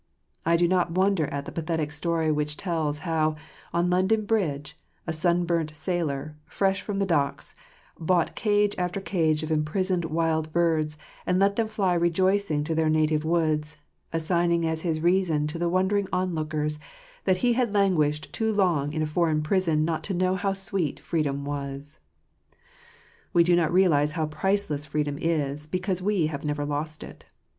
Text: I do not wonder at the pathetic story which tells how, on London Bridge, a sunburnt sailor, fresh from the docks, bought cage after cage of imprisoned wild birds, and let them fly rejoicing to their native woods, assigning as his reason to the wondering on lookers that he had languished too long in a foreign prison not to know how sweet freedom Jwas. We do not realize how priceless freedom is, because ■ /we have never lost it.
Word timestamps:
I 0.47 0.55
do 0.55 0.67
not 0.67 0.93
wonder 0.93 1.27
at 1.27 1.45
the 1.45 1.51
pathetic 1.51 1.91
story 1.91 2.31
which 2.31 2.57
tells 2.57 2.99
how, 3.05 3.35
on 3.71 3.91
London 3.91 4.25
Bridge, 4.25 4.75
a 5.05 5.13
sunburnt 5.13 5.75
sailor, 5.75 6.35
fresh 6.47 6.81
from 6.81 6.97
the 6.97 7.05
docks, 7.05 7.53
bought 7.99 8.35
cage 8.35 8.73
after 8.79 8.99
cage 8.99 9.43
of 9.43 9.51
imprisoned 9.51 10.05
wild 10.05 10.51
birds, 10.51 10.97
and 11.27 11.37
let 11.37 11.55
them 11.55 11.67
fly 11.67 11.93
rejoicing 11.93 12.63
to 12.63 12.73
their 12.73 12.89
native 12.89 13.23
woods, 13.23 13.77
assigning 14.11 14.65
as 14.65 14.81
his 14.81 15.01
reason 15.01 15.45
to 15.45 15.59
the 15.59 15.69
wondering 15.69 16.07
on 16.11 16.33
lookers 16.33 16.79
that 17.25 17.37
he 17.45 17.53
had 17.53 17.75
languished 17.75 18.33
too 18.33 18.51
long 18.51 18.93
in 18.93 19.03
a 19.03 19.05
foreign 19.05 19.43
prison 19.43 19.85
not 19.85 20.03
to 20.05 20.15
know 20.15 20.33
how 20.33 20.51
sweet 20.53 20.99
freedom 20.99 21.43
Jwas. 21.45 21.99
We 23.33 23.43
do 23.43 23.55
not 23.55 23.71
realize 23.71 24.13
how 24.13 24.25
priceless 24.25 24.83
freedom 24.87 25.19
is, 25.21 25.67
because 25.67 26.01
■ 26.01 26.03
/we 26.03 26.27
have 26.29 26.43
never 26.43 26.65
lost 26.65 27.03
it. 27.03 27.25